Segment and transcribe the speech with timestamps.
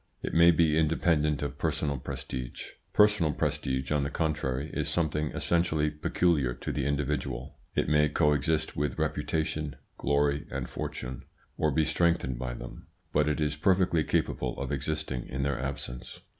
[0.23, 2.69] It may be independent of personal prestige.
[2.91, 8.75] Personal prestige, on the contrary, is something essentially peculiar to the individual; it may coexist
[8.75, 11.25] with reputation, glory, and fortune,
[11.55, 16.19] or be strengthened by them, but it is perfectly capable of existing in their absence.